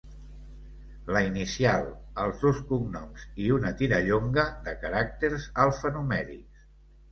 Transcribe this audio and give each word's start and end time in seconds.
La 1.15 1.21
inicial, 1.27 1.85
els 2.23 2.39
dos 2.47 2.63
cognoms 2.71 3.27
i 3.45 3.51
una 3.59 3.75
tirallonga 3.83 4.49
de 4.71 4.77
caràcters 4.87 5.49
alfanumèrics. 5.69 6.69